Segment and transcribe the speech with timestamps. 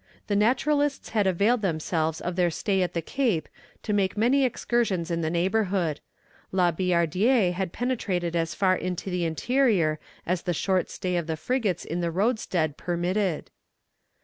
[0.26, 3.48] ]The naturalists had availed themselves of their stay at the Cape
[3.84, 6.00] to make many excursions in the neighbourhood:
[6.50, 11.36] La Billardière had penetrated as far into the interior as the short stay of the
[11.36, 13.52] frigates in the roadstead permitted.